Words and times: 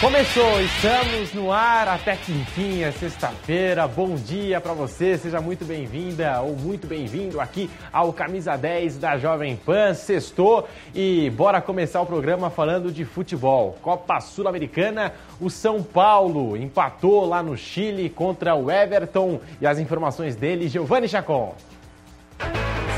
Começou, 0.00 0.60
estamos 0.60 1.34
no 1.34 1.50
ar 1.50 1.88
até 1.88 2.14
que 2.14 2.30
enfim, 2.30 2.82
é 2.82 2.92
sexta-feira. 2.92 3.88
Bom 3.88 4.14
dia 4.14 4.60
para 4.60 4.72
você, 4.72 5.18
seja 5.18 5.40
muito 5.40 5.64
bem-vinda 5.64 6.40
ou 6.40 6.54
muito 6.54 6.86
bem-vindo 6.86 7.40
aqui 7.40 7.68
ao 7.92 8.12
Camisa 8.12 8.56
10 8.56 8.96
da 8.96 9.18
Jovem 9.18 9.56
Pan. 9.56 9.94
Sextou 9.94 10.68
e 10.94 11.28
bora 11.30 11.60
começar 11.60 12.00
o 12.00 12.06
programa 12.06 12.48
falando 12.48 12.92
de 12.92 13.04
futebol. 13.04 13.76
Copa 13.82 14.20
Sul-Americana, 14.20 15.14
o 15.40 15.50
São 15.50 15.82
Paulo 15.82 16.56
empatou 16.56 17.26
lá 17.26 17.42
no 17.42 17.56
Chile 17.56 18.08
contra 18.08 18.54
o 18.54 18.70
Everton 18.70 19.40
e 19.60 19.66
as 19.66 19.80
informações 19.80 20.36
dele, 20.36 20.68
Giovanni 20.68 21.08
Chacon. 21.08 21.56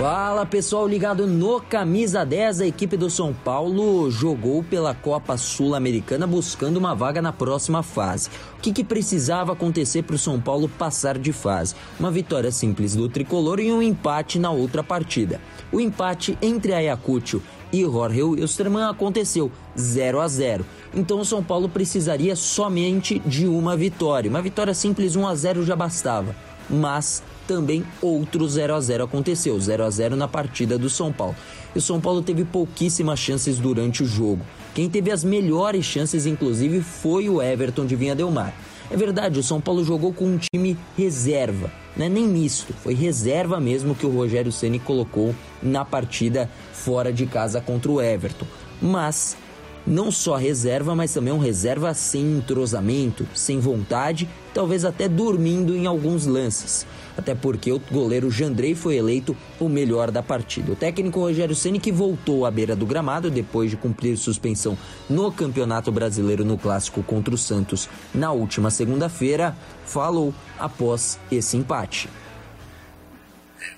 Fala 0.01 0.47
pessoal 0.47 0.89
ligado 0.89 1.27
no 1.27 1.61
Camisa 1.61 2.25
10, 2.25 2.63
a 2.63 2.67
equipe 2.67 2.97
do 2.97 3.11
São 3.11 3.35
Paulo 3.35 4.11
jogou 4.11 4.65
pela 4.65 4.95
Copa 4.95 5.37
Sul-Americana 5.37 6.27
buscando 6.27 6.79
uma 6.79 6.95
vaga 6.95 7.21
na 7.21 7.35
próxima 7.35 7.83
fase. 7.83 8.31
O 8.57 8.63
que, 8.63 8.73
que 8.73 8.83
precisava 8.83 9.53
acontecer 9.53 10.01
para 10.01 10.17
o 10.17 10.19
São 10.19 10.41
Paulo 10.41 10.71
passar 10.71 11.19
de 11.19 11.35
fase? 11.35 11.75
Uma 11.99 12.11
vitória 12.11 12.51
simples 12.51 12.97
do 12.97 13.11
tricolor 13.11 13.61
e 13.61 13.71
um 13.71 13.83
empate 13.83 14.39
na 14.39 14.51
outra 14.51 14.83
partida. 14.83 15.39
O 15.71 15.79
empate 15.79 16.39
entre 16.41 16.73
Ayacucho 16.73 17.43
e 17.71 17.83
Jorge 17.83 18.23
Wilstermann 18.23 18.89
aconteceu 18.89 19.53
0 19.79 20.19
a 20.19 20.29
0. 20.29 20.65
Então 20.95 21.21
o 21.21 21.27
São 21.27 21.45
Paulo 21.45 21.69
precisaria 21.69 22.35
somente 22.35 23.19
de 23.19 23.47
uma 23.47 23.77
vitória. 23.77 24.31
Uma 24.31 24.41
vitória 24.41 24.73
simples 24.73 25.15
1 25.15 25.29
a 25.29 25.35
0 25.35 25.63
já 25.63 25.77
bastava. 25.77 26.35
Mas 26.71 27.23
também 27.51 27.85
outro 28.01 28.49
0 28.49 28.77
a 28.77 28.81
0 28.81 29.03
aconteceu, 29.03 29.59
0 29.59 29.83
a 29.83 29.91
0 29.91 30.15
na 30.15 30.29
partida 30.29 30.79
do 30.79 30.89
São 30.89 31.13
Paulo. 31.13 31.35
E 31.75 31.79
o 31.79 31.83
São 31.83 32.01
Paulo 32.01 32.23
teve 32.23 32.45
pouquíssimas 32.45 33.19
chances 33.19 33.59
durante 33.59 34.05
o 34.05 34.07
jogo. 34.07 34.47
Quem 34.73 34.89
teve 34.89 35.11
as 35.11 35.25
melhores 35.25 35.85
chances, 35.85 36.27
inclusive, 36.27 36.81
foi 36.81 37.29
o 37.29 37.43
Everton 37.43 37.87
de 37.87 37.97
Vinha 37.97 38.15
Del 38.15 38.31
Mar. 38.31 38.55
É 38.89 38.97
verdade, 38.97 39.41
o 39.41 39.43
São 39.43 39.61
Paulo 39.61 39.85
jogou 39.85 40.13
com 40.13 40.27
um 40.27 40.39
time 40.39 40.79
reserva, 40.97 41.73
não 41.97 42.07
é 42.07 42.09
nem 42.09 42.27
misto, 42.27 42.73
foi 42.73 42.95
reserva 42.95 43.59
mesmo 43.59 43.97
que 43.97 44.07
o 44.07 44.11
Rogério 44.11 44.53
Ceni 44.53 44.79
colocou 44.79 45.35
na 45.61 45.85
partida 45.85 46.49
fora 46.73 47.13
de 47.13 47.27
casa 47.27 47.61
contra 47.61 47.91
o 47.91 48.01
Everton. 48.01 48.47
Mas 48.81 49.37
não 49.87 50.11
só 50.11 50.37
reserva, 50.37 50.95
mas 50.95 51.13
também 51.13 51.33
um 51.33 51.39
reserva 51.39 51.95
sem 51.95 52.39
entrosamento, 52.39 53.27
sem 53.35 53.59
vontade, 53.59 54.29
talvez 54.53 54.85
até 54.85 55.09
dormindo 55.09 55.77
em 55.77 55.87
alguns 55.87 56.27
lances 56.27 56.87
até 57.21 57.35
porque 57.35 57.71
o 57.71 57.79
goleiro 57.79 58.31
Jandrei 58.31 58.75
foi 58.75 58.97
eleito 58.97 59.37
o 59.59 59.69
melhor 59.69 60.11
da 60.11 60.23
partida. 60.23 60.73
O 60.73 60.77
técnico 60.77 61.21
Rogério 61.21 61.55
Ceni 61.55 61.79
que 61.79 61.93
voltou 61.93 62.47
à 62.47 62.51
beira 62.51 62.75
do 62.75 62.87
gramado 62.87 63.31
depois 63.31 63.71
de 63.71 63.77
cumprir 63.77 64.17
suspensão 64.17 64.77
no 65.09 65.31
Campeonato 65.31 65.93
Brasileiro 65.93 66.45
no 66.45 66.59
clássico 66.59 67.03
contra 67.03 67.35
o 67.35 67.39
Santos 67.39 67.89
na 68.15 68.33
última 68.33 68.71
segunda-feira, 68.71 69.57
falou 69.85 70.35
após 70.59 71.19
esse 71.31 71.57
empate. 71.57 72.09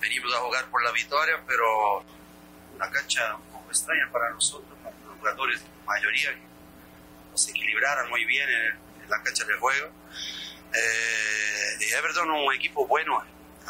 Venimos 0.01 0.33
a 0.35 0.39
jogar 0.39 0.67
por 0.71 0.83
la 0.85 0.93
vitória, 0.93 1.41
pero 1.47 2.03
una 2.77 2.89
cancha 2.89 3.37
un 3.37 3.53
poco 3.53 3.71
extraña 3.71 4.09
para 4.13 4.33
nosotros, 4.33 4.72
jugadores, 5.23 5.63
mayoría, 5.87 6.37
nos 7.31 7.49
equilibraron 7.49 8.11
muy 8.11 8.25
bien 8.25 8.49
en, 8.49 9.03
en 9.05 9.09
la 9.09 9.23
cancha 9.23 9.45
de 9.45 9.55
juego. 9.55 9.89
Eh, 10.75 11.95
Everton 11.97 12.29
un 12.29 12.53
equipo 12.53 12.87
bueno, 12.89 13.23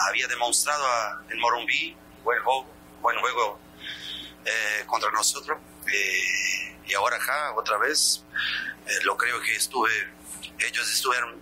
había 0.08 0.26
demostrado 0.28 0.86
a, 0.86 1.22
en 1.28 1.38
Morumbi 1.38 1.94
buen 2.24 2.42
juego, 2.42 2.66
buen 3.02 3.18
juego 3.18 3.60
eh, 4.44 4.84
contra 4.86 5.10
nosotros 5.10 5.58
eh, 5.92 6.76
y 6.86 6.94
ahora 6.94 7.16
acá 7.16 7.52
otra 7.54 7.76
vez 7.78 8.24
eh, 8.86 8.98
lo 9.04 9.16
creo 9.16 9.40
que 9.42 9.54
estuve 9.54 9.90
ellos 10.58 10.88
partido. 10.90 11.41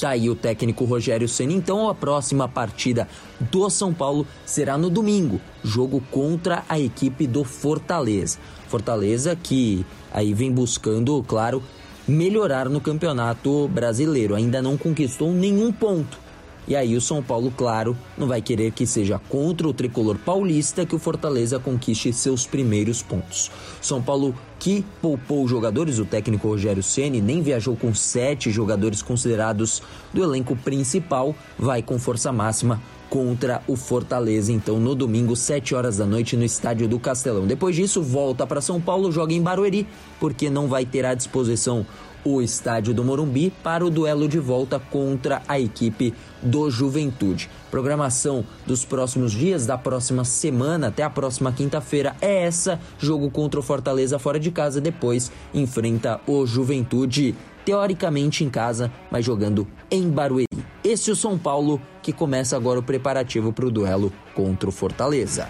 Tá 0.00 0.10
aí 0.10 0.28
o 0.28 0.34
técnico 0.34 0.84
Rogério 0.84 1.28
Ceni. 1.28 1.54
Então 1.54 1.88
a 1.88 1.94
próxima 1.94 2.48
partida 2.48 3.08
do 3.40 3.68
São 3.70 3.94
Paulo 3.94 4.26
será 4.44 4.76
no 4.76 4.90
domingo, 4.90 5.40
jogo 5.64 6.02
contra 6.10 6.64
a 6.68 6.78
equipe 6.78 7.26
do 7.26 7.44
Fortaleza. 7.44 8.38
Fortaleza 8.68 9.36
que 9.36 9.86
aí 10.12 10.34
vem 10.34 10.52
buscando, 10.52 11.24
claro, 11.26 11.62
melhorar 12.06 12.68
no 12.68 12.80
Campeonato 12.80 13.68
Brasileiro. 13.68 14.34
Ainda 14.34 14.60
não 14.60 14.76
conquistou 14.76 15.32
nenhum 15.32 15.72
ponto. 15.72 16.25
E 16.68 16.74
aí 16.74 16.96
o 16.96 17.00
São 17.00 17.22
Paulo, 17.22 17.52
claro, 17.56 17.96
não 18.18 18.26
vai 18.26 18.42
querer 18.42 18.72
que 18.72 18.86
seja 18.86 19.20
contra 19.28 19.68
o 19.68 19.72
tricolor 19.72 20.16
paulista 20.18 20.84
que 20.84 20.94
o 20.94 20.98
Fortaleza 20.98 21.58
conquiste 21.58 22.12
seus 22.12 22.46
primeiros 22.46 23.02
pontos. 23.02 23.50
São 23.80 24.02
Paulo 24.02 24.34
que 24.58 24.84
poupou 25.00 25.46
jogadores, 25.46 25.98
o 25.98 26.04
técnico 26.04 26.48
Rogério 26.48 26.82
Ceni 26.82 27.20
nem 27.20 27.40
viajou 27.40 27.76
com 27.76 27.94
sete 27.94 28.50
jogadores 28.50 29.02
considerados 29.02 29.82
do 30.12 30.24
elenco 30.24 30.56
principal, 30.56 31.34
vai 31.58 31.82
com 31.82 31.98
força 31.98 32.32
máxima 32.32 32.80
contra 33.08 33.62
o 33.66 33.76
Fortaleza, 33.76 34.52
então 34.52 34.80
no 34.80 34.94
domingo, 34.94 35.36
7 35.36 35.74
horas 35.74 35.96
da 35.96 36.06
noite, 36.06 36.36
no 36.36 36.44
estádio 36.44 36.88
do 36.88 36.98
Castelão. 36.98 37.46
Depois 37.46 37.76
disso, 37.76 38.02
volta 38.02 38.46
para 38.46 38.60
São 38.60 38.80
Paulo, 38.80 39.12
joga 39.12 39.32
em 39.32 39.40
Barueri, 39.40 39.86
porque 40.18 40.50
não 40.50 40.66
vai 40.66 40.84
ter 40.84 41.04
à 41.04 41.14
disposição 41.14 41.86
o 42.26 42.42
estádio 42.42 42.92
do 42.92 43.04
Morumbi 43.04 43.52
para 43.62 43.86
o 43.86 43.90
duelo 43.90 44.28
de 44.28 44.40
volta 44.40 44.80
contra 44.80 45.42
a 45.46 45.60
equipe 45.60 46.12
do 46.42 46.68
Juventude. 46.68 47.48
Programação 47.70 48.44
dos 48.66 48.84
próximos 48.84 49.30
dias, 49.30 49.64
da 49.64 49.78
próxima 49.78 50.24
semana 50.24 50.88
até 50.88 51.04
a 51.04 51.10
próxima 51.10 51.52
quinta-feira 51.52 52.16
é 52.20 52.42
essa: 52.42 52.80
jogo 52.98 53.30
contra 53.30 53.60
o 53.60 53.62
Fortaleza 53.62 54.18
fora 54.18 54.40
de 54.40 54.50
casa, 54.50 54.80
depois 54.80 55.30
enfrenta 55.54 56.20
o 56.26 56.44
Juventude, 56.44 57.36
teoricamente 57.64 58.42
em 58.42 58.50
casa, 58.50 58.90
mas 59.08 59.24
jogando 59.24 59.66
em 59.88 60.10
Barueri. 60.10 60.46
Esse 60.82 61.10
é 61.10 61.12
o 61.12 61.16
São 61.16 61.38
Paulo 61.38 61.80
que 62.02 62.12
começa 62.12 62.56
agora 62.56 62.80
o 62.80 62.82
preparativo 62.82 63.52
para 63.52 63.66
o 63.66 63.70
duelo 63.70 64.12
contra 64.34 64.68
o 64.68 64.72
Fortaleza. 64.72 65.48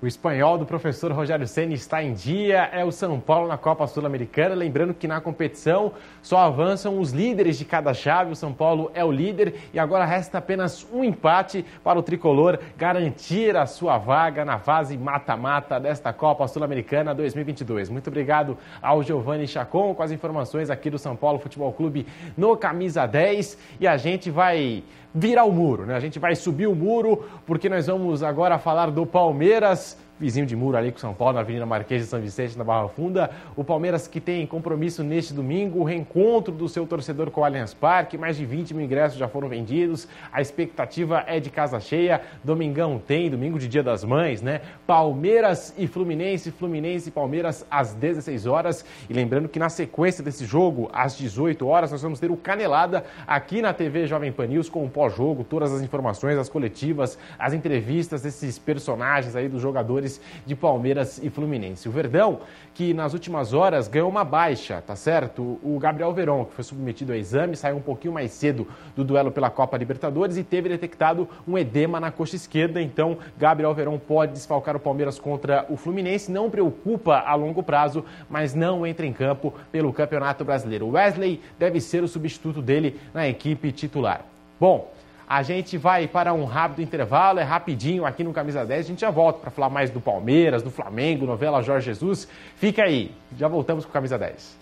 O 0.00 0.06
espanhol 0.06 0.56
do 0.56 0.64
professor 0.64 1.10
Rogério 1.10 1.44
Ceni 1.44 1.74
está 1.74 2.00
em 2.00 2.12
dia, 2.12 2.70
é 2.72 2.84
o 2.84 2.92
São 2.92 3.18
Paulo 3.18 3.48
na 3.48 3.58
Copa 3.58 3.84
Sul-Americana. 3.84 4.54
Lembrando 4.54 4.94
que 4.94 5.08
na 5.08 5.20
competição 5.20 5.90
só 6.22 6.38
avançam 6.38 7.00
os 7.00 7.10
líderes 7.10 7.58
de 7.58 7.64
cada 7.64 7.92
chave. 7.92 8.30
O 8.30 8.36
São 8.36 8.52
Paulo 8.52 8.92
é 8.94 9.04
o 9.04 9.10
líder 9.10 9.54
e 9.74 9.78
agora 9.78 10.04
resta 10.04 10.38
apenas 10.38 10.86
um 10.92 11.02
empate 11.02 11.64
para 11.82 11.98
o 11.98 12.02
tricolor 12.04 12.60
garantir 12.76 13.56
a 13.56 13.66
sua 13.66 13.98
vaga 13.98 14.44
na 14.44 14.60
fase 14.60 14.96
mata-mata 14.96 15.80
desta 15.80 16.12
Copa 16.12 16.46
Sul-Americana 16.46 17.12
2022. 17.12 17.90
Muito 17.90 18.06
obrigado 18.06 18.56
ao 18.80 19.02
Giovanni 19.02 19.48
Chacon 19.48 19.96
com 19.96 20.02
as 20.04 20.12
informações 20.12 20.70
aqui 20.70 20.90
do 20.90 20.98
São 20.98 21.16
Paulo 21.16 21.40
Futebol 21.40 21.72
Clube 21.72 22.06
no 22.36 22.56
Camisa 22.56 23.04
10 23.04 23.58
e 23.80 23.88
a 23.88 23.96
gente 23.96 24.30
vai 24.30 24.84
virar 25.12 25.44
o 25.44 25.52
muro, 25.52 25.86
né? 25.86 25.96
A 25.96 26.00
gente 26.00 26.18
vai 26.18 26.36
subir 26.36 26.66
o 26.66 26.74
muro 26.74 27.24
porque 27.46 27.68
nós 27.68 27.86
vamos 27.86 28.22
agora 28.22 28.58
falar 28.58 28.90
do 28.90 29.06
Palmeiras 29.06 29.87
this 29.94 30.07
vizinho 30.18 30.46
de 30.46 30.56
muro 30.56 30.76
ali 30.76 30.90
com 30.90 30.98
São 30.98 31.14
Paulo, 31.14 31.34
na 31.34 31.40
Avenida 31.40 31.64
Marquês 31.64 32.02
de 32.02 32.08
São 32.08 32.20
Vicente, 32.20 32.56
na 32.56 32.64
Barra 32.64 32.88
Funda. 32.88 33.30
O 33.56 33.62
Palmeiras 33.62 34.08
que 34.08 34.20
tem 34.20 34.46
compromisso 34.46 35.02
neste 35.02 35.32
domingo, 35.32 35.80
o 35.80 35.84
reencontro 35.84 36.52
do 36.52 36.68
seu 36.68 36.86
torcedor 36.86 37.30
com 37.30 37.40
o 37.40 37.44
Allianz 37.44 37.74
Parque, 37.74 38.18
mais 38.18 38.36
de 38.36 38.44
20 38.44 38.74
mil 38.74 38.84
ingressos 38.84 39.18
já 39.18 39.28
foram 39.28 39.48
vendidos, 39.48 40.08
a 40.32 40.40
expectativa 40.40 41.24
é 41.26 41.38
de 41.38 41.50
casa 41.50 41.78
cheia, 41.80 42.20
domingão 42.42 42.98
tem, 42.98 43.30
domingo 43.30 43.58
de 43.58 43.68
Dia 43.68 43.82
das 43.82 44.04
Mães, 44.04 44.42
né? 44.42 44.60
Palmeiras 44.86 45.74
e 45.76 45.86
Fluminense, 45.86 46.50
Fluminense 46.50 47.08
e 47.08 47.12
Palmeiras 47.12 47.64
às 47.70 47.94
16 47.94 48.46
horas. 48.46 48.84
E 49.08 49.12
lembrando 49.12 49.48
que 49.48 49.58
na 49.58 49.68
sequência 49.68 50.24
desse 50.24 50.44
jogo, 50.44 50.90
às 50.92 51.16
18 51.16 51.66
horas, 51.66 51.92
nós 51.92 52.02
vamos 52.02 52.18
ter 52.18 52.30
o 52.30 52.36
Canelada 52.36 53.04
aqui 53.26 53.62
na 53.62 53.72
TV 53.72 54.06
Jovem 54.06 54.32
Pan 54.32 54.46
News 54.46 54.68
com 54.68 54.84
o 54.84 54.90
pós-jogo, 54.90 55.44
todas 55.44 55.72
as 55.72 55.82
informações, 55.82 56.38
as 56.38 56.48
coletivas, 56.48 57.18
as 57.38 57.52
entrevistas 57.52 58.22
desses 58.22 58.58
personagens 58.58 59.36
aí 59.36 59.48
dos 59.48 59.60
jogadores 59.60 60.07
de 60.46 60.54
Palmeiras 60.54 61.20
e 61.22 61.28
Fluminense. 61.28 61.88
O 61.88 61.92
Verdão, 61.92 62.40
que 62.74 62.94
nas 62.94 63.12
últimas 63.12 63.52
horas 63.52 63.88
ganhou 63.88 64.08
uma 64.08 64.24
baixa, 64.24 64.80
tá 64.80 64.96
certo? 64.96 65.58
O 65.62 65.78
Gabriel 65.78 66.12
Veron, 66.12 66.44
que 66.44 66.54
foi 66.54 66.64
submetido 66.64 67.12
a 67.12 67.16
exame, 67.16 67.56
saiu 67.56 67.76
um 67.76 67.80
pouquinho 67.80 68.14
mais 68.14 68.30
cedo 68.30 68.66
do 68.94 69.04
duelo 69.04 69.30
pela 69.30 69.50
Copa 69.50 69.76
Libertadores 69.76 70.36
e 70.36 70.44
teve 70.44 70.68
detectado 70.68 71.28
um 71.46 71.58
edema 71.58 72.00
na 72.00 72.10
coxa 72.10 72.36
esquerda. 72.36 72.80
Então, 72.80 73.18
Gabriel 73.36 73.74
Veron 73.74 73.98
pode 73.98 74.32
desfalcar 74.32 74.76
o 74.76 74.80
Palmeiras 74.80 75.18
contra 75.18 75.66
o 75.68 75.76
Fluminense. 75.76 76.30
Não 76.30 76.48
preocupa 76.48 77.18
a 77.18 77.34
longo 77.34 77.62
prazo, 77.62 78.04
mas 78.30 78.54
não 78.54 78.86
entra 78.86 79.04
em 79.04 79.12
campo 79.12 79.52
pelo 79.72 79.92
Campeonato 79.92 80.44
Brasileiro. 80.44 80.88
Wesley 80.88 81.40
deve 81.58 81.80
ser 81.80 82.02
o 82.02 82.08
substituto 82.08 82.62
dele 82.62 83.00
na 83.12 83.28
equipe 83.28 83.72
titular. 83.72 84.24
Bom, 84.60 84.92
a 85.28 85.42
gente 85.42 85.76
vai 85.76 86.08
para 86.08 86.32
um 86.32 86.46
rápido 86.46 86.80
intervalo, 86.80 87.38
é 87.38 87.42
rapidinho 87.42 88.06
aqui 88.06 88.24
no 88.24 88.32
Camisa 88.32 88.64
10. 88.64 88.86
A 88.86 88.88
gente 88.88 89.00
já 89.02 89.10
volta 89.10 89.40
para 89.40 89.50
falar 89.50 89.68
mais 89.68 89.90
do 89.90 90.00
Palmeiras, 90.00 90.62
do 90.62 90.70
Flamengo, 90.70 91.26
novela 91.26 91.62
Jorge 91.62 91.84
Jesus. 91.84 92.26
Fica 92.56 92.84
aí, 92.84 93.12
já 93.36 93.46
voltamos 93.46 93.84
com 93.84 93.90
o 93.90 93.92
Camisa 93.92 94.16
10. 94.16 94.56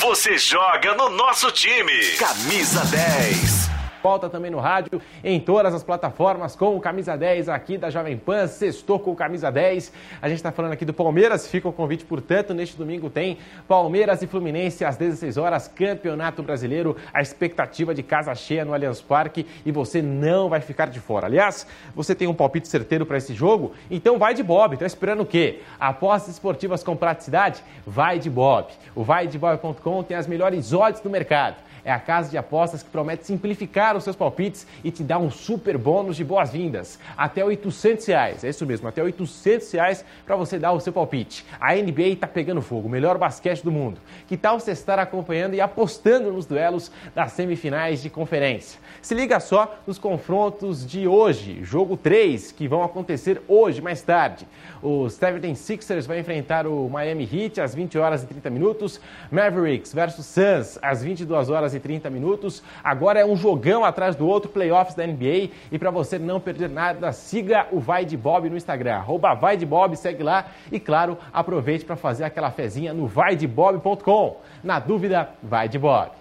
Você 0.00 0.38
joga 0.38 0.94
no 0.94 1.10
nosso 1.10 1.52
time. 1.52 2.16
Camisa 2.16 2.82
10. 2.86 3.79
Volta 4.02 4.30
também 4.30 4.50
no 4.50 4.58
rádio, 4.58 5.00
em 5.22 5.38
todas 5.38 5.74
as 5.74 5.82
plataformas, 5.82 6.56
com 6.56 6.74
o 6.74 6.80
Camisa 6.80 7.16
10 7.16 7.50
aqui 7.50 7.76
da 7.76 7.90
Jovem 7.90 8.16
Pan, 8.16 8.46
sextou 8.46 8.98
com 8.98 9.10
o 9.10 9.16
Camisa 9.16 9.50
10. 9.50 9.92
A 10.22 10.28
gente 10.28 10.38
está 10.38 10.50
falando 10.50 10.72
aqui 10.72 10.86
do 10.86 10.94
Palmeiras, 10.94 11.46
fica 11.46 11.68
o 11.68 11.72
convite, 11.72 12.04
portanto, 12.04 12.54
neste 12.54 12.76
domingo 12.76 13.10
tem 13.10 13.36
Palmeiras 13.68 14.22
e 14.22 14.26
Fluminense 14.26 14.84
às 14.84 14.96
16 14.96 15.36
horas, 15.36 15.68
Campeonato 15.68 16.42
Brasileiro, 16.42 16.96
a 17.12 17.20
expectativa 17.20 17.94
de 17.94 18.02
casa 18.02 18.34
cheia 18.34 18.64
no 18.64 18.72
Allianz 18.72 19.02
Parque 19.02 19.46
e 19.66 19.70
você 19.70 20.00
não 20.00 20.48
vai 20.48 20.60
ficar 20.60 20.86
de 20.86 20.98
fora. 20.98 21.26
Aliás, 21.26 21.66
você 21.94 22.14
tem 22.14 22.26
um 22.26 22.34
palpite 22.34 22.68
certeiro 22.68 23.04
para 23.04 23.18
esse 23.18 23.34
jogo? 23.34 23.72
Então 23.90 24.18
vai 24.18 24.32
de 24.32 24.42
Bob, 24.42 24.74
está 24.74 24.86
esperando 24.86 25.24
o 25.24 25.26
quê? 25.26 25.60
Apostas 25.78 26.34
esportivas 26.34 26.82
com 26.82 26.96
praticidade? 26.96 27.62
Vai 27.86 28.18
de 28.18 28.30
Bob. 28.30 28.68
O 28.94 29.04
vaidebob.com 29.04 30.02
tem 30.02 30.16
as 30.16 30.26
melhores 30.26 30.72
odds 30.72 31.02
do 31.02 31.10
mercado 31.10 31.56
é 31.84 31.92
a 31.92 31.98
casa 31.98 32.30
de 32.30 32.38
apostas 32.38 32.82
que 32.82 32.90
promete 32.90 33.26
simplificar 33.26 33.96
os 33.96 34.04
seus 34.04 34.16
palpites 34.16 34.66
e 34.84 34.90
te 34.90 35.02
dar 35.02 35.18
um 35.18 35.30
super 35.30 35.76
bônus 35.76 36.16
de 36.16 36.24
boas-vindas. 36.24 36.98
Até 37.16 37.44
800 37.44 38.06
reais, 38.06 38.44
é 38.44 38.48
isso 38.48 38.66
mesmo, 38.66 38.88
até 38.88 39.02
800 39.02 39.70
reais 39.72 40.04
para 40.24 40.36
você 40.36 40.58
dar 40.58 40.72
o 40.72 40.80
seu 40.80 40.92
palpite. 40.92 41.44
A 41.60 41.74
NBA 41.74 42.08
está 42.08 42.26
pegando 42.26 42.62
fogo, 42.62 42.88
o 42.88 42.90
melhor 42.90 43.18
basquete 43.18 43.62
do 43.62 43.72
mundo. 43.72 44.00
Que 44.26 44.36
tal 44.36 44.58
você 44.58 44.72
estar 44.72 44.98
acompanhando 44.98 45.54
e 45.54 45.60
apostando 45.60 46.32
nos 46.32 46.46
duelos 46.46 46.90
das 47.14 47.32
semifinais 47.32 48.02
de 48.02 48.10
conferência? 48.10 48.78
Se 49.02 49.14
liga 49.14 49.40
só 49.40 49.78
nos 49.86 49.98
confrontos 49.98 50.86
de 50.86 51.06
hoje, 51.06 51.60
jogo 51.62 51.96
3, 51.96 52.52
que 52.52 52.68
vão 52.68 52.82
acontecer 52.82 53.40
hoje, 53.48 53.80
mais 53.80 54.02
tarde. 54.02 54.46
Os 54.82 55.18
76ers 55.18 56.06
vai 56.06 56.18
enfrentar 56.18 56.66
o 56.66 56.88
Miami 56.88 57.28
Heat 57.30 57.60
às 57.60 57.74
20 57.74 57.98
horas 57.98 58.22
e 58.22 58.26
30 58.26 58.50
minutos, 58.50 59.00
Mavericks 59.30 59.92
versus 59.92 60.26
Suns 60.26 60.78
às 60.82 61.02
22 61.02 61.50
horas 61.50 61.69
e 61.74 61.80
30 61.80 62.10
minutos. 62.10 62.62
Agora 62.82 63.20
é 63.20 63.24
um 63.24 63.36
jogão 63.36 63.84
atrás 63.84 64.16
do 64.16 64.26
outro, 64.26 64.50
playoffs 64.50 64.94
da 64.94 65.06
NBA. 65.06 65.50
E 65.70 65.78
para 65.78 65.90
você 65.90 66.18
não 66.18 66.40
perder 66.40 66.68
nada, 66.68 67.12
siga 67.12 67.66
o 67.70 67.80
Vai 67.80 68.04
de 68.04 68.16
Bob 68.16 68.48
no 68.48 68.56
Instagram, 68.56 68.94
arroba 68.94 69.34
Vai 69.34 69.56
de 69.56 69.66
Bob, 69.66 69.96
segue 69.96 70.22
lá. 70.22 70.46
E 70.70 70.78
claro, 70.78 71.18
aproveite 71.32 71.84
para 71.84 71.96
fazer 71.96 72.24
aquela 72.24 72.50
fezinha 72.50 72.92
no 72.92 73.06
vaidebob.com. 73.06 74.36
Na 74.62 74.78
dúvida, 74.78 75.30
vai 75.42 75.68
de 75.68 75.78
Bob. 75.78 76.20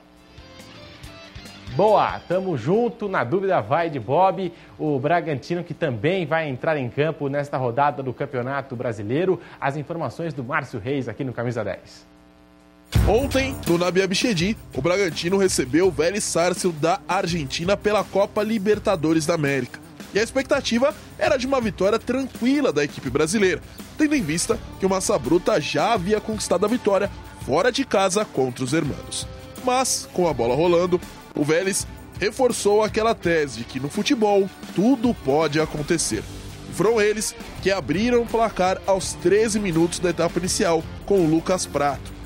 Boa, 1.76 2.20
tamo 2.28 2.58
junto. 2.58 3.08
Na 3.08 3.24
dúvida, 3.24 3.62
vai 3.62 3.90
de 3.90 4.00
Bob. 4.00 4.52
O 4.78 5.00
Bragantino 5.00 5.64
que 5.64 5.74
também 5.74 6.26
vai 6.26 6.50
entrar 6.50 6.78
em 6.78 6.90
campo 6.90 7.30
nesta 7.30 7.58
rodada 7.58 8.02
do 8.02 8.14
Campeonato 8.14 8.76
Brasileiro. 8.76 9.40
As 9.62 9.78
informações 9.78 10.34
do 10.34 10.44
Márcio 10.44 10.80
Reis 10.80 11.08
aqui 11.08 11.24
no 11.24 11.32
Camisa 11.32 11.64
10. 11.64 12.19
Ontem, 13.08 13.56
no 13.68 13.78
Nabi 13.78 14.02
Abichedi, 14.02 14.58
o 14.76 14.82
Bragantino 14.82 15.38
recebeu 15.38 15.88
o 15.88 15.92
Vélez 15.92 16.24
Sarsfield 16.24 16.78
da 16.80 17.00
Argentina 17.08 17.76
pela 17.76 18.04
Copa 18.04 18.44
Libertadores 18.44 19.26
da 19.26 19.34
América. 19.34 19.80
E 20.14 20.20
a 20.20 20.24
expectativa 20.24 20.94
era 21.18 21.38
de 21.38 21.46
uma 21.46 21.62
vitória 21.62 22.00
tranquila 22.00 22.74
da 22.74 22.84
equipe 22.84 23.10
brasileira, 23.10 23.62
tendo 23.98 24.16
em 24.16 24.22
vista 24.22 24.60
que 24.80 24.86
o 24.86 24.90
Massa 24.90 25.18
Bruta 25.20 25.60
já 25.62 25.94
havia 25.94 26.20
conquistado 26.20 26.66
a 26.66 26.70
vitória 26.70 27.12
fora 27.46 27.72
de 27.72 27.86
casa 27.86 28.26
contra 28.26 28.64
os 28.64 28.74
hermanos. 28.74 29.28
Mas, 29.64 30.08
com 30.14 30.28
a 30.28 30.34
bola 30.34 30.56
rolando, 30.56 31.00
o 31.36 31.44
Vélez 31.44 31.86
reforçou 32.20 32.84
aquela 32.84 33.16
tese 33.16 33.60
de 33.60 33.64
que 33.64 33.80
no 33.80 33.90
futebol 33.90 34.50
tudo 34.76 35.14
pode 35.14 35.60
acontecer. 35.60 36.24
E 36.70 36.74
foram 36.74 37.00
eles 37.00 37.36
que 37.62 37.72
abriram 37.72 38.22
o 38.22 38.26
placar 38.26 38.82
aos 38.86 39.14
13 39.14 39.60
minutos 39.60 40.00
da 40.00 40.10
etapa 40.10 40.40
inicial 40.40 40.84
com 41.06 41.22
o 41.22 41.30
Lucas 41.30 41.66
Prato. 41.66 42.19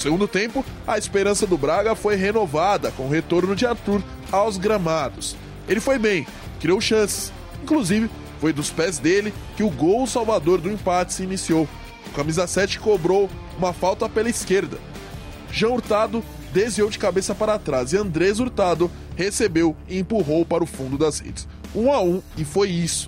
Segundo 0.00 0.26
tempo, 0.26 0.64
a 0.86 0.96
esperança 0.96 1.46
do 1.46 1.58
Braga 1.58 1.94
foi 1.94 2.16
renovada 2.16 2.90
com 2.92 3.02
o 3.02 3.10
retorno 3.10 3.54
de 3.54 3.66
Arthur 3.66 4.02
aos 4.32 4.56
gramados. 4.56 5.36
Ele 5.68 5.78
foi 5.78 5.98
bem, 5.98 6.26
criou 6.58 6.80
chances, 6.80 7.30
inclusive 7.62 8.08
foi 8.40 8.50
dos 8.50 8.70
pés 8.70 8.98
dele 8.98 9.30
que 9.58 9.62
o 9.62 9.68
gol 9.68 10.06
salvador 10.06 10.58
do 10.58 10.70
empate 10.70 11.12
se 11.12 11.22
iniciou. 11.22 11.68
O 12.06 12.14
camisa 12.14 12.46
7 12.46 12.80
cobrou 12.80 13.28
uma 13.58 13.74
falta 13.74 14.08
pela 14.08 14.30
esquerda. 14.30 14.78
Jean 15.52 15.68
Hurtado 15.68 16.24
desviou 16.50 16.88
de 16.88 16.98
cabeça 16.98 17.34
para 17.34 17.58
trás 17.58 17.92
e 17.92 17.98
Andrés 17.98 18.40
Hurtado 18.40 18.90
recebeu 19.14 19.76
e 19.86 19.98
empurrou 19.98 20.46
para 20.46 20.64
o 20.64 20.66
fundo 20.66 20.96
das 20.96 21.18
redes. 21.18 21.46
1 21.74 21.78
um 21.78 21.92
a 21.92 22.00
1 22.00 22.08
um, 22.08 22.22
e 22.38 22.44
foi 22.46 22.70
isso. 22.70 23.06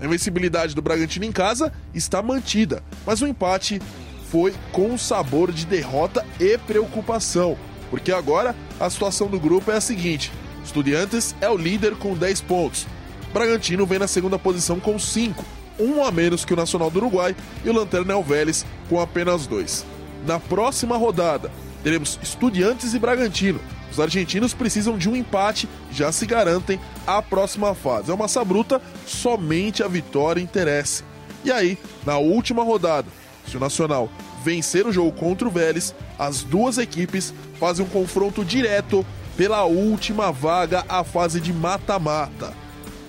A 0.00 0.06
invencibilidade 0.06 0.74
do 0.74 0.80
Bragantino 0.80 1.26
em 1.26 1.32
casa 1.32 1.70
está 1.92 2.22
mantida, 2.22 2.82
mas 3.04 3.20
o 3.20 3.26
empate 3.26 3.78
foi 4.30 4.54
com 4.72 4.96
sabor 4.96 5.52
de 5.52 5.66
derrota 5.66 6.24
e 6.38 6.56
preocupação, 6.56 7.56
porque 7.90 8.12
agora 8.12 8.54
a 8.78 8.88
situação 8.88 9.26
do 9.26 9.40
grupo 9.40 9.70
é 9.70 9.76
a 9.76 9.80
seguinte: 9.80 10.30
Estudiantes 10.64 11.34
é 11.40 11.48
o 11.48 11.56
líder 11.56 11.96
com 11.96 12.14
10 12.14 12.40
pontos. 12.42 12.86
Bragantino 13.32 13.86
vem 13.86 13.98
na 13.98 14.08
segunda 14.08 14.38
posição 14.38 14.78
com 14.78 14.98
5, 14.98 15.44
um 15.78 16.04
a 16.04 16.10
menos 16.10 16.44
que 16.44 16.52
o 16.52 16.56
Nacional 16.56 16.90
do 16.90 16.98
Uruguai, 16.98 17.34
e 17.64 17.68
o 17.68 17.72
Lanterna 17.72 18.12
é 18.12 18.16
o 18.16 18.22
Vélez 18.22 18.64
com 18.88 19.00
apenas 19.00 19.46
2. 19.46 19.84
Na 20.26 20.38
próxima 20.38 20.96
rodada, 20.96 21.50
teremos 21.82 22.18
Estudiantes 22.22 22.94
e 22.94 22.98
Bragantino. 22.98 23.60
Os 23.90 23.98
argentinos 23.98 24.54
precisam 24.54 24.96
de 24.96 25.08
um 25.08 25.16
empate 25.16 25.68
já 25.90 26.12
se 26.12 26.24
garantem 26.24 26.78
a 27.04 27.20
próxima 27.20 27.74
fase. 27.74 28.10
É 28.10 28.14
uma 28.14 28.28
sabruta, 28.28 28.80
somente 29.04 29.82
a 29.82 29.88
vitória 29.88 30.40
interessa. 30.40 31.02
E 31.44 31.50
aí, 31.50 31.76
na 32.06 32.18
última 32.18 32.62
rodada, 32.62 33.08
se 33.50 33.56
o 33.56 33.60
Nacional 33.60 34.08
vencer 34.44 34.86
o 34.86 34.92
jogo 34.92 35.12
contra 35.12 35.46
o 35.46 35.50
Vélez, 35.50 35.94
as 36.18 36.42
duas 36.42 36.78
equipes 36.78 37.34
fazem 37.58 37.84
um 37.84 37.88
confronto 37.88 38.44
direto 38.44 39.04
pela 39.36 39.64
última 39.64 40.30
vaga 40.30 40.84
à 40.88 41.02
fase 41.02 41.40
de 41.40 41.52
mata-mata. 41.52 42.52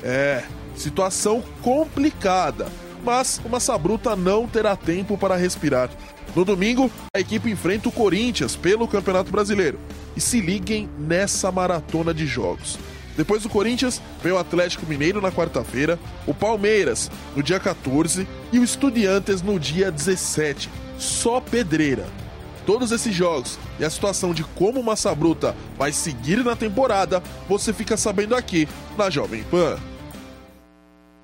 É, 0.03 0.43
situação 0.75 1.43
complicada, 1.61 2.67
mas 3.03 3.39
uma 3.45 3.59
sabruta 3.59 4.15
não 4.15 4.47
terá 4.47 4.75
tempo 4.75 5.17
para 5.17 5.35
respirar. 5.35 5.89
No 6.35 6.45
domingo, 6.45 6.89
a 7.13 7.19
equipe 7.19 7.49
enfrenta 7.49 7.89
o 7.89 7.91
Corinthians 7.91 8.55
pelo 8.55 8.87
Campeonato 8.87 9.31
Brasileiro. 9.31 9.79
E 10.15 10.21
se 10.21 10.39
liguem 10.39 10.89
nessa 10.97 11.51
maratona 11.51 12.13
de 12.13 12.25
jogos. 12.25 12.79
Depois 13.15 13.43
do 13.43 13.49
Corinthians, 13.49 14.01
vem 14.23 14.31
o 14.31 14.37
Atlético 14.37 14.85
Mineiro 14.85 15.21
na 15.21 15.31
quarta-feira, 15.31 15.99
o 16.25 16.33
Palmeiras 16.33 17.11
no 17.35 17.43
dia 17.43 17.59
14 17.59 18.27
e 18.51 18.59
o 18.59 18.63
Estudiantes 18.63 19.41
no 19.41 19.59
dia 19.59 19.91
17. 19.91 20.69
Só 20.97 21.39
pedreira. 21.39 22.07
Todos 22.65 22.91
esses 22.91 23.13
jogos 23.13 23.57
e 23.79 23.85
a 23.85 23.89
situação 23.89 24.33
de 24.33 24.43
como 24.43 24.79
o 24.79 24.83
Massa 24.83 25.13
Bruta 25.15 25.55
vai 25.77 25.91
seguir 25.91 26.43
na 26.43 26.55
temporada, 26.55 27.21
você 27.49 27.73
fica 27.73 27.97
sabendo 27.97 28.35
aqui 28.35 28.67
na 28.97 29.09
Jovem 29.09 29.43
Pan. 29.43 29.77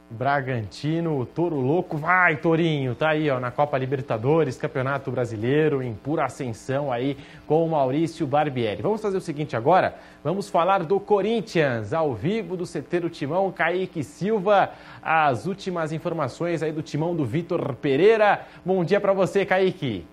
Bragantino, 0.09 1.25
Toro 1.25 1.59
Louco, 1.59 1.97
vai 1.97 2.37
Torinho, 2.37 2.95
tá 2.95 3.09
aí 3.09 3.29
ó, 3.29 3.41
na 3.41 3.51
Copa 3.51 3.77
Libertadores, 3.77 4.55
Campeonato 4.55 5.11
Brasileiro, 5.11 5.83
em 5.83 5.93
pura 5.93 6.23
ascensão 6.23 6.91
aí 6.91 7.17
com 7.45 7.65
o 7.65 7.69
Maurício 7.69 8.25
Barbieri. 8.25 8.81
Vamos 8.81 9.01
fazer 9.01 9.17
o 9.17 9.21
seguinte 9.21 9.57
agora, 9.57 9.95
vamos 10.23 10.47
falar 10.49 10.83
do 10.83 10.97
Corinthians, 10.97 11.91
ao 11.91 12.13
vivo 12.13 12.55
do 12.55 12.63
do 12.63 13.09
Timão, 13.09 13.51
Kaique 13.51 14.01
Silva, 14.01 14.71
as 15.01 15.45
últimas 15.45 15.91
informações 15.91 16.63
aí 16.63 16.71
do 16.71 16.81
Timão 16.81 17.13
do 17.13 17.25
Vitor 17.25 17.75
Pereira. 17.75 18.45
Bom 18.65 18.85
dia 18.85 19.01
para 19.01 19.11
você, 19.11 19.45
Kaique. 19.45 20.05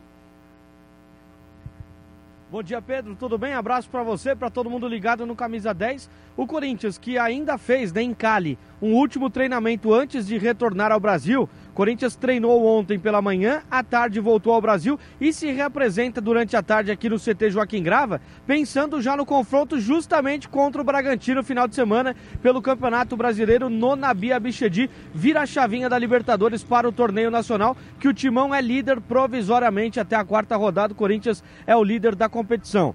Bom 2.54 2.62
dia, 2.62 2.80
Pedro. 2.80 3.16
Tudo 3.16 3.36
bem? 3.36 3.52
Abraço 3.52 3.90
para 3.90 4.04
você, 4.04 4.32
para 4.32 4.48
todo 4.48 4.70
mundo 4.70 4.86
ligado 4.86 5.26
no 5.26 5.34
Camisa 5.34 5.74
10. 5.74 6.08
O 6.36 6.46
Corinthians, 6.46 6.96
que 6.96 7.18
ainda 7.18 7.58
fez 7.58 7.92
né, 7.92 8.00
em 8.02 8.14
Cali 8.14 8.56
um 8.80 8.94
último 8.94 9.28
treinamento 9.28 9.92
antes 9.92 10.26
de 10.26 10.38
retornar 10.38 10.90
ao 10.90 11.00
Brasil. 11.00 11.48
Corinthians 11.74 12.14
treinou 12.14 12.64
ontem 12.64 12.98
pela 12.98 13.20
manhã, 13.20 13.62
à 13.68 13.82
tarde 13.82 14.20
voltou 14.20 14.52
ao 14.52 14.60
Brasil 14.60 14.98
e 15.20 15.32
se 15.32 15.50
reapresenta 15.50 16.20
durante 16.20 16.56
a 16.56 16.62
tarde 16.62 16.92
aqui 16.92 17.08
no 17.08 17.18
CT 17.18 17.50
Joaquim 17.50 17.82
Grava, 17.82 18.20
pensando 18.46 19.02
já 19.02 19.16
no 19.16 19.26
confronto 19.26 19.80
justamente 19.80 20.48
contra 20.48 20.80
o 20.80 20.84
Bragantino 20.84 21.34
no 21.34 21.42
final 21.42 21.66
de 21.66 21.74
semana 21.74 22.14
pelo 22.40 22.62
Campeonato 22.62 23.16
Brasileiro 23.16 23.68
no 23.68 23.96
Nabi 23.96 24.32
Abichedi, 24.32 24.88
vira 25.12 25.42
a 25.42 25.46
chavinha 25.46 25.88
da 25.88 25.98
Libertadores 25.98 26.62
para 26.62 26.88
o 26.88 26.92
torneio 26.92 27.30
nacional, 27.30 27.76
que 27.98 28.08
o 28.08 28.14
Timão 28.14 28.54
é 28.54 28.60
líder 28.60 29.00
provisoriamente 29.00 29.98
até 29.98 30.14
a 30.14 30.24
quarta 30.24 30.56
rodada, 30.56 30.92
o 30.92 30.96
Corinthians 30.96 31.42
é 31.66 31.74
o 31.74 31.82
líder 31.82 32.14
da 32.14 32.28
competição. 32.28 32.94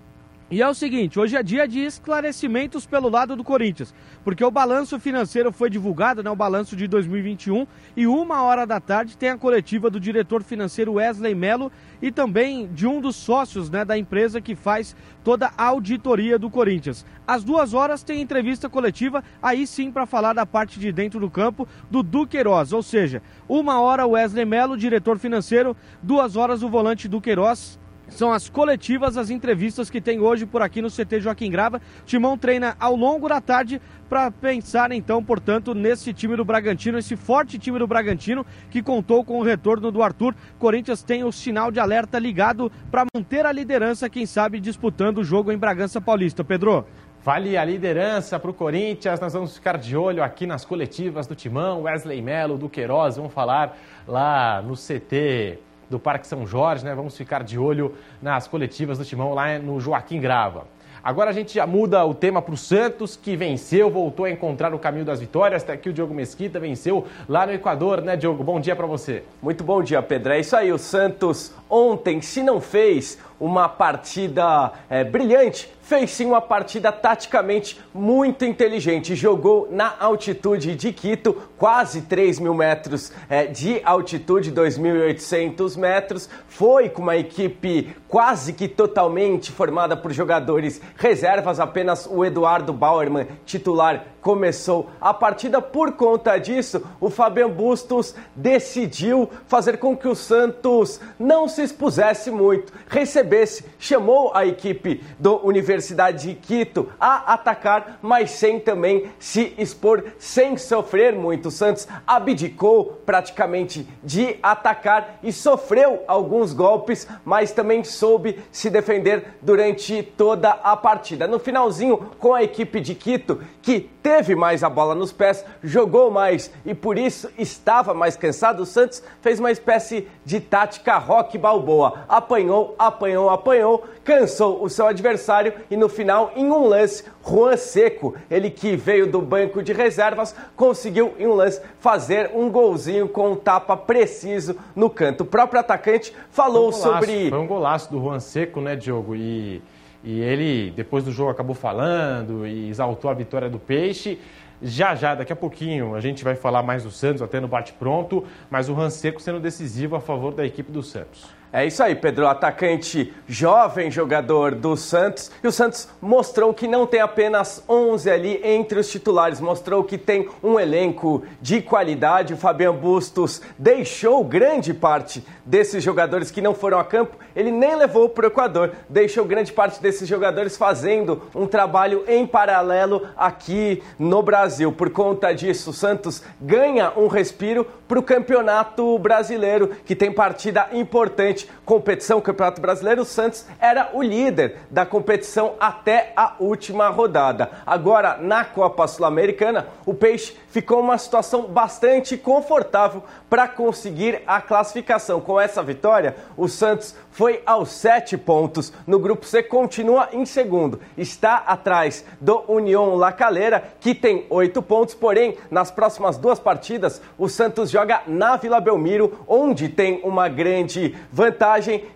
E 0.51 0.63
é 0.63 0.67
o 0.67 0.73
seguinte, 0.73 1.19
hoje 1.19 1.35
é 1.35 1.43
dia 1.43 1.67
de 1.67 1.79
esclarecimentos 1.79 2.83
pelo 2.83 3.07
lado 3.07 3.35
do 3.35 3.43
Corinthians, 3.43 3.93
porque 4.23 4.43
o 4.43 4.49
balanço 4.49 4.99
financeiro 4.99 5.51
foi 5.51 5.69
divulgado, 5.69 6.23
né, 6.23 6.31
o 6.31 6.35
balanço 6.35 6.75
de 6.75 6.87
2021, 6.87 7.67
e 7.95 8.07
uma 8.07 8.41
hora 8.41 8.65
da 8.65 8.79
tarde 8.79 9.15
tem 9.15 9.29
a 9.29 9.37
coletiva 9.37 9.91
do 9.91 9.99
diretor 9.99 10.41
financeiro 10.41 10.93
Wesley 10.93 11.35
Melo 11.35 11.71
e 12.01 12.11
também 12.11 12.67
de 12.73 12.87
um 12.87 12.99
dos 12.99 13.15
sócios 13.15 13.69
né, 13.69 13.85
da 13.85 13.95
empresa 13.95 14.41
que 14.41 14.55
faz 14.55 14.95
toda 15.23 15.51
a 15.55 15.65
auditoria 15.65 16.39
do 16.39 16.49
Corinthians. 16.49 17.05
Às 17.27 17.43
duas 17.43 17.75
horas 17.75 18.01
tem 18.01 18.19
entrevista 18.19 18.67
coletiva, 18.67 19.23
aí 19.43 19.67
sim 19.67 19.91
para 19.91 20.07
falar 20.07 20.33
da 20.33 20.47
parte 20.47 20.79
de 20.79 20.91
dentro 20.91 21.19
do 21.19 21.29
campo 21.29 21.67
do 21.91 22.01
Duqueiroz, 22.01 22.73
ou 22.73 22.81
seja, 22.81 23.21
uma 23.47 23.79
hora 23.79 24.07
Wesley 24.07 24.45
Melo, 24.45 24.75
diretor 24.75 25.19
financeiro, 25.19 25.77
duas 26.01 26.35
horas 26.35 26.63
o 26.63 26.69
volante 26.69 27.07
Duqueiroz, 27.07 27.77
são 28.09 28.31
as 28.31 28.49
coletivas, 28.49 29.17
as 29.17 29.29
entrevistas 29.29 29.89
que 29.89 30.01
tem 30.01 30.19
hoje 30.19 30.45
por 30.45 30.61
aqui 30.61 30.81
no 30.81 30.89
CT 30.89 31.21
Joaquim 31.21 31.49
Grava. 31.49 31.81
Timão 32.05 32.37
treina 32.37 32.75
ao 32.79 32.95
longo 32.95 33.27
da 33.27 33.39
tarde 33.39 33.81
para 34.09 34.31
pensar 34.31 34.91
então, 34.91 35.23
portanto, 35.23 35.73
nesse 35.73 36.13
time 36.13 36.35
do 36.35 36.43
Bragantino, 36.43 36.97
esse 36.97 37.15
forte 37.15 37.59
time 37.59 37.77
do 37.77 37.87
Bragantino 37.87 38.45
que 38.69 38.81
contou 38.81 39.23
com 39.23 39.39
o 39.39 39.43
retorno 39.43 39.91
do 39.91 40.01
Arthur. 40.01 40.35
Corinthians 40.57 41.03
tem 41.03 41.23
o 41.23 41.31
sinal 41.31 41.71
de 41.71 41.79
alerta 41.79 42.17
ligado 42.17 42.71
para 42.89 43.05
manter 43.15 43.45
a 43.45 43.51
liderança, 43.51 44.09
quem 44.09 44.25
sabe 44.25 44.59
disputando 44.59 45.19
o 45.19 45.23
jogo 45.23 45.51
em 45.51 45.57
Bragança 45.57 46.01
Paulista. 46.01 46.43
Pedro. 46.43 46.85
Vale 47.21 47.57
a 47.57 47.65
liderança 47.65 48.39
para 48.39 48.49
o 48.49 48.53
Corinthians. 48.53 49.19
Nós 49.19 49.33
vamos 49.33 49.53
ficar 49.53 49.77
de 49.77 49.95
olho 49.95 50.23
aqui 50.23 50.47
nas 50.47 50.63
coletivas 50.63 51.27
do 51.27 51.35
Timão, 51.35 51.81
Wesley 51.81 52.21
Melo, 52.21 52.57
do 52.57 52.69
Queiroz. 52.69 53.17
Vamos 53.17 53.33
falar 53.33 53.77
lá 54.07 54.61
no 54.61 54.73
CT 54.73 55.59
do 55.89 55.99
Parque 55.99 56.27
São 56.27 56.45
Jorge, 56.45 56.85
né? 56.85 56.93
Vamos 56.93 57.17
ficar 57.17 57.43
de 57.43 57.57
olho 57.57 57.95
nas 58.21 58.47
coletivas 58.47 58.97
do 58.97 59.05
Timão 59.05 59.33
lá 59.33 59.57
no 59.57 59.79
Joaquim 59.79 60.19
Grava. 60.19 60.67
Agora 61.01 61.29
a 61.29 61.33
gente 61.33 61.53
já 61.53 61.65
muda 61.65 62.05
o 62.05 62.13
tema 62.13 62.41
para 62.41 62.53
o 62.53 62.57
Santos, 62.57 63.15
que 63.15 63.35
venceu, 63.35 63.89
voltou 63.89 64.25
a 64.25 64.29
encontrar 64.29 64.73
o 64.73 64.79
caminho 64.79 65.05
das 65.05 65.19
vitórias. 65.19 65.63
Até 65.63 65.73
aqui 65.73 65.89
o 65.89 65.93
Diogo 65.93 66.13
Mesquita 66.13 66.59
venceu 66.59 67.07
lá 67.27 67.45
no 67.45 67.53
Equador, 67.53 68.01
né, 68.01 68.17
Diogo? 68.17 68.43
Bom 68.43 68.59
dia 68.59 68.75
para 68.75 68.85
você. 68.85 69.23
Muito 69.41 69.63
bom 69.63 69.81
dia, 69.81 70.01
Pedro. 70.01 70.33
É 70.33 70.39
isso 70.39 70.55
aí, 70.55 70.73
o 70.73 70.77
Santos 70.77 71.53
ontem, 71.69 72.21
se 72.21 72.43
não 72.43 72.59
fez 72.59 73.17
uma 73.39 73.69
partida 73.69 74.71
é, 74.89 75.03
brilhante, 75.03 75.71
fez 75.81 76.11
sim 76.11 76.25
uma 76.25 76.41
partida 76.41 76.91
taticamente 76.91 77.79
muito 77.93 78.45
inteligente. 78.45 79.15
Jogou 79.15 79.67
na 79.71 79.95
altitude 79.99 80.75
de 80.75 80.93
Quito, 80.93 81.33
quase 81.57 82.03
3 82.03 82.39
mil 82.39 82.53
metros 82.53 83.11
é, 83.27 83.45
de 83.47 83.81
altitude, 83.83 84.51
2.800 84.51 85.77
metros. 85.77 86.29
Foi 86.47 86.89
com 86.89 87.01
uma 87.01 87.17
equipe 87.17 87.95
quase 88.07 88.53
que 88.53 88.67
totalmente 88.67 89.51
formada 89.51 89.97
por 89.97 90.11
jogadores 90.11 90.79
reservas, 90.95 91.59
apenas 91.59 92.07
o 92.11 92.23
Eduardo 92.23 92.71
Bauerman, 92.71 93.27
titular, 93.45 94.05
começou 94.21 94.89
a 94.99 95.13
partida. 95.13 95.61
Por 95.61 95.93
conta 95.93 96.37
disso, 96.37 96.85
o 96.99 97.09
Fabian 97.09 97.49
Bustos 97.49 98.15
decidiu 98.35 99.29
fazer 99.47 99.77
com 99.77 99.95
que 99.95 100.07
o 100.07 100.15
Santos 100.15 100.99
não 101.17 101.47
se 101.47 101.63
expusesse 101.63 102.31
muito, 102.31 102.73
recebesse, 102.87 103.65
chamou 103.77 104.31
a 104.33 104.45
equipe 104.45 105.03
do 105.17 105.45
Universidade 105.45 106.27
de 106.27 106.35
Quito 106.35 106.89
a 106.99 107.33
atacar, 107.33 107.99
mas 108.01 108.31
sem 108.31 108.59
também 108.59 109.11
se 109.19 109.53
expor, 109.57 110.03
sem 110.17 110.57
sofrer 110.57 111.13
muito. 111.13 111.47
O 111.47 111.51
Santos 111.51 111.87
abdicou 112.05 113.01
praticamente 113.05 113.87
de 114.03 114.37
atacar 114.41 115.19
e 115.23 115.31
sofreu 115.31 116.03
alguns 116.07 116.53
golpes, 116.53 117.07
mas 117.23 117.51
também 117.51 117.83
soube 117.83 118.39
se 118.51 118.69
defender 118.69 119.35
durante 119.41 120.03
toda 120.03 120.49
a 120.49 120.75
partida. 120.75 121.27
No 121.27 121.39
finalzinho, 121.39 121.97
com 122.19 122.33
a 122.33 122.43
equipe 122.43 122.79
de 122.79 122.95
Quito, 122.95 123.41
que 123.61 123.79
teve 124.09 124.35
mais 124.35 124.63
a 124.63 124.69
bola 124.71 124.95
nos 124.95 125.11
pés, 125.11 125.45
jogou 125.63 126.09
mais 126.09 126.51
e 126.65 126.73
por 126.73 126.97
isso 126.97 127.29
estava 127.37 127.93
mais 127.93 128.17
cansado. 128.17 128.63
O 128.63 128.65
Santos 128.65 129.03
fez 129.21 129.39
uma 129.39 129.51
espécie 129.51 130.07
de 130.25 130.39
tática 130.39 130.97
rock 130.97 131.37
balboa. 131.37 132.05
Apanhou, 132.09 132.73
apanhou, 132.79 133.29
apanhou, 133.29 133.83
cansou 134.03 134.63
o 134.63 134.67
seu 134.67 134.87
adversário 134.87 135.53
e 135.69 135.77
no 135.77 135.87
final, 135.87 136.31
em 136.35 136.49
um 136.49 136.65
lance, 136.65 137.03
Juan 137.23 137.55
Seco, 137.55 138.15
ele 138.31 138.49
que 138.49 138.75
veio 138.75 139.05
do 139.05 139.21
banco 139.21 139.61
de 139.61 139.73
reservas, 139.73 140.35
conseguiu 140.55 141.13
em 141.19 141.27
um 141.27 141.35
lance 141.35 141.61
fazer 141.79 142.31
um 142.33 142.49
golzinho 142.49 143.07
com 143.07 143.33
um 143.33 143.35
tapa 143.35 143.77
preciso 143.77 144.55
no 144.75 144.89
canto. 144.89 145.21
O 145.21 145.27
próprio 145.27 145.59
atacante 145.59 146.15
falou 146.31 146.69
um 146.69 146.71
sobre. 146.71 147.29
Foi 147.29 147.37
um 147.37 147.45
golaço 147.45 147.91
do 147.91 148.01
Juan 148.01 148.19
Seco, 148.19 148.59
né, 148.59 148.75
Diogo? 148.75 149.15
E, 149.15 149.61
e 150.03 150.19
ele, 150.19 150.71
depois 150.71 151.03
do 151.03 151.11
jogo, 151.11 151.31
acabou 151.31 151.55
falando 151.55 152.47
e 152.47 152.69
exaltou 152.69 153.09
a 153.11 153.13
vitória 153.13 153.49
do 153.49 153.59
Peixe. 153.59 154.19
Já, 154.61 154.93
já, 154.93 155.15
daqui 155.15 155.31
a 155.31 155.35
pouquinho, 155.35 155.95
a 155.95 156.01
gente 156.01 156.23
vai 156.23 156.35
falar 156.35 156.61
mais 156.63 156.83
do 156.83 156.91
Santos, 156.91 157.21
até 157.21 157.39
no 157.39 157.47
bate-pronto, 157.47 158.25
mas 158.49 158.69
o 158.69 158.75
Juan 158.75 158.89
Seco 158.89 159.21
sendo 159.21 159.39
decisivo 159.39 159.95
a 159.95 160.01
favor 160.01 160.33
da 160.33 160.45
equipe 160.45 160.71
do 160.71 160.83
Santos. 160.83 161.38
É 161.51 161.65
isso 161.65 161.81
aí, 161.81 161.95
Pedro. 161.95 162.27
Atacante 162.27 163.11
jovem 163.27 163.89
jogador 163.89 164.53
do 164.53 164.77
Santos. 164.77 165.31
E 165.43 165.47
o 165.47 165.51
Santos 165.51 165.89
mostrou 165.99 166.53
que 166.53 166.67
não 166.67 166.85
tem 166.85 167.01
apenas 167.01 167.63
11 167.67 168.07
ali 168.11 168.39
entre 168.43 168.79
os 168.79 168.87
titulares, 168.87 169.41
mostrou 169.41 169.83
que 169.83 169.97
tem 169.97 170.29
um 170.43 170.59
elenco 170.59 171.23
de 171.41 171.59
qualidade. 171.59 172.35
O 172.35 172.37
Fabian 172.37 172.75
Bustos 172.75 173.41
deixou 173.57 174.23
grande 174.23 174.75
parte 174.75 175.25
desses 175.43 175.83
jogadores 175.83 176.29
que 176.29 176.39
não 176.39 176.53
foram 176.53 176.77
a 176.77 176.83
campo, 176.83 177.17
ele 177.35 177.49
nem 177.49 177.75
levou 177.75 178.07
para 178.07 178.25
o 178.25 178.27
Equador, 178.27 178.73
deixou 178.87 179.25
grande 179.25 179.51
parte 179.51 179.81
desses 179.81 180.07
jogadores 180.07 180.55
fazendo 180.55 181.23
um 181.33 181.47
trabalho 181.47 182.03
em 182.07 182.27
paralelo 182.27 183.07
aqui 183.17 183.81
no 183.97 184.21
Brasil. 184.21 184.71
Por 184.71 184.91
conta 184.91 185.33
disso, 185.33 185.71
o 185.71 185.73
Santos 185.73 186.21
ganha 186.39 186.93
um 186.95 187.07
respiro 187.07 187.65
para 187.87 187.97
o 187.97 188.03
Campeonato 188.03 188.99
Brasileiro, 188.99 189.71
que 189.83 189.95
tem 189.95 190.11
partida 190.11 190.67
importante 190.71 191.38
competição, 191.65 192.21
Campeonato 192.21 192.61
Brasileiro, 192.61 193.01
o 193.01 193.05
Santos 193.05 193.45
era 193.59 193.89
o 193.93 194.01
líder 194.01 194.57
da 194.69 194.85
competição 194.85 195.53
até 195.59 196.13
a 196.15 196.33
última 196.39 196.89
rodada. 196.89 197.49
Agora, 197.65 198.17
na 198.17 198.43
Copa 198.43 198.87
Sul-Americana, 198.87 199.67
o 199.85 199.93
Peixe 199.93 200.35
ficou 200.49 200.79
uma 200.79 200.97
situação 200.97 201.43
bastante 201.43 202.17
confortável 202.17 203.03
para 203.29 203.47
conseguir 203.47 204.21
a 204.25 204.41
classificação. 204.41 205.21
Com 205.21 205.39
essa 205.39 205.61
vitória, 205.61 206.15
o 206.35 206.47
Santos 206.47 206.95
foi 207.11 207.41
aos 207.45 207.71
sete 207.71 208.17
pontos. 208.17 208.73
No 208.87 208.97
grupo 208.99 209.25
C, 209.25 209.43
continua 209.43 210.09
em 210.11 210.25
segundo. 210.25 210.79
Está 210.97 211.35
atrás 211.37 212.05
do 212.19 212.43
União 212.47 212.95
La 212.95 213.11
Calera, 213.11 213.63
que 213.79 213.93
tem 213.93 214.25
oito 214.29 214.61
pontos. 214.61 214.95
Porém, 214.95 215.37
nas 215.51 215.69
próximas 215.69 216.17
duas 216.17 216.39
partidas, 216.39 217.01
o 217.17 217.27
Santos 217.27 217.69
joga 217.69 218.01
na 218.07 218.37
Vila 218.37 218.59
Belmiro, 218.59 219.19
onde 219.27 219.69
tem 219.69 220.01
uma 220.03 220.27
grande 220.27 220.95
vantagem 221.11 221.28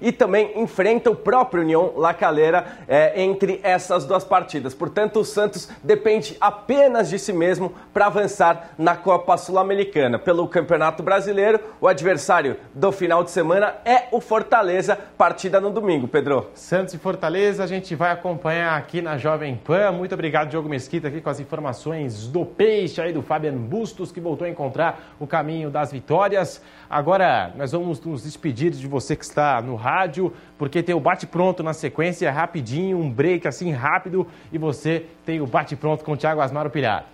e 0.01 0.11
também 0.11 0.61
enfrenta 0.61 1.09
o 1.09 1.15
próprio 1.15 1.63
União 1.63 1.93
La 1.95 2.13
Calera 2.13 2.65
é, 2.87 3.21
entre 3.21 3.59
essas 3.63 4.05
duas 4.05 4.23
partidas. 4.23 4.73
Portanto, 4.73 5.19
o 5.19 5.25
Santos 5.25 5.69
depende 5.83 6.37
apenas 6.39 7.09
de 7.09 7.17
si 7.19 7.33
mesmo 7.33 7.73
para 7.93 8.07
avançar 8.07 8.71
na 8.77 8.95
Copa 8.95 9.37
Sul-Americana. 9.37 10.19
Pelo 10.19 10.47
Campeonato 10.47 11.03
Brasileiro, 11.03 11.59
o 11.79 11.87
adversário 11.87 12.57
do 12.73 12.91
final 12.91 13.23
de 13.23 13.31
semana 13.31 13.75
é 13.85 14.07
o 14.11 14.19
Fortaleza, 14.19 14.97
partida 15.17 15.59
no 15.59 15.69
domingo, 15.69 16.07
Pedro. 16.07 16.49
Santos 16.53 16.93
e 16.93 16.97
Fortaleza, 16.97 17.63
a 17.63 17.67
gente 17.67 17.95
vai 17.95 18.11
acompanhar 18.11 18.77
aqui 18.77 19.01
na 19.01 19.17
Jovem 19.17 19.55
Pan. 19.55 19.91
Muito 19.91 20.13
obrigado, 20.13 20.49
Diogo 20.49 20.69
Mesquita, 20.69 21.07
aqui 21.07 21.21
com 21.21 21.29
as 21.29 21.39
informações 21.39 22.27
do 22.27 22.45
Peixe, 22.45 23.01
aí 23.01 23.13
do 23.13 23.21
Fabian 23.21 23.57
Bustos, 23.57 24.11
que 24.11 24.19
voltou 24.19 24.45
a 24.45 24.49
encontrar 24.49 25.15
o 25.19 25.27
caminho 25.27 25.69
das 25.69 25.91
vitórias. 25.91 26.61
Agora, 26.89 27.51
nós 27.55 27.71
vamos 27.71 27.99
nos 28.01 28.23
despedir 28.23 28.71
de 28.71 28.87
você 28.87 29.15
que 29.23 29.29
está 29.29 29.61
no 29.61 29.75
rádio, 29.75 30.33
porque 30.57 30.83
tem 30.83 30.93
o 30.93 30.99
bate-pronto 30.99 31.63
na 31.63 31.73
sequência, 31.73 32.29
rapidinho, 32.29 32.97
um 32.99 33.09
break 33.09 33.47
assim 33.47 33.71
rápido, 33.71 34.27
e 34.51 34.57
você 34.57 35.05
tem 35.25 35.39
o 35.39 35.47
bate-pronto 35.47 36.03
com 36.03 36.11
o 36.11 36.17
Thiago 36.17 36.41
Asmaro 36.41 36.69
Pilhar. 36.69 37.12